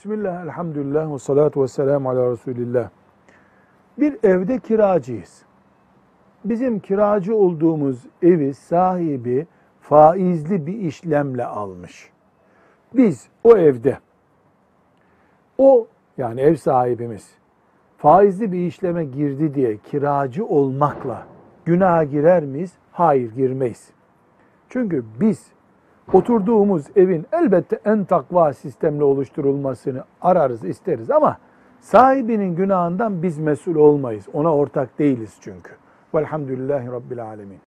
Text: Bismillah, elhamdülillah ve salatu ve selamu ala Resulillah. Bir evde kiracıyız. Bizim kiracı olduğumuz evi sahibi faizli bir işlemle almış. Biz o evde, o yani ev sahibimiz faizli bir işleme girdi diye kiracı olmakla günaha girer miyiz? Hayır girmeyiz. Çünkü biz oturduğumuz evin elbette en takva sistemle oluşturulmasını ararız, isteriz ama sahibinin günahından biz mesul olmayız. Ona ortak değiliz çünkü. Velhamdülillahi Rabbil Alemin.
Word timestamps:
Bismillah, 0.00 0.44
elhamdülillah 0.44 1.12
ve 1.12 1.18
salatu 1.18 1.62
ve 1.62 1.68
selamu 1.68 2.10
ala 2.10 2.30
Resulillah. 2.30 2.88
Bir 3.98 4.18
evde 4.22 4.58
kiracıyız. 4.58 5.42
Bizim 6.44 6.80
kiracı 6.80 7.36
olduğumuz 7.36 8.06
evi 8.22 8.54
sahibi 8.54 9.46
faizli 9.80 10.66
bir 10.66 10.78
işlemle 10.78 11.44
almış. 11.44 12.10
Biz 12.94 13.28
o 13.44 13.56
evde, 13.56 13.98
o 15.58 15.86
yani 16.18 16.40
ev 16.40 16.56
sahibimiz 16.56 17.30
faizli 17.96 18.52
bir 18.52 18.66
işleme 18.66 19.04
girdi 19.04 19.54
diye 19.54 19.76
kiracı 19.76 20.46
olmakla 20.46 21.26
günaha 21.64 22.10
girer 22.10 22.44
miyiz? 22.44 22.72
Hayır 22.92 23.32
girmeyiz. 23.34 23.90
Çünkü 24.68 25.04
biz 25.20 25.52
oturduğumuz 26.12 26.84
evin 26.96 27.26
elbette 27.32 27.80
en 27.84 28.04
takva 28.04 28.52
sistemle 28.52 29.04
oluşturulmasını 29.04 30.04
ararız, 30.20 30.64
isteriz 30.64 31.10
ama 31.10 31.36
sahibinin 31.80 32.56
günahından 32.56 33.22
biz 33.22 33.38
mesul 33.38 33.74
olmayız. 33.74 34.28
Ona 34.32 34.54
ortak 34.54 34.98
değiliz 34.98 35.36
çünkü. 35.40 35.70
Velhamdülillahi 36.14 36.86
Rabbil 36.86 37.24
Alemin. 37.24 37.69